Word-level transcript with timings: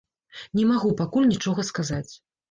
Не 0.59 0.63
магу 0.69 0.93
пакуль 1.01 1.27
нічога 1.33 1.65
сказаць. 1.67 2.11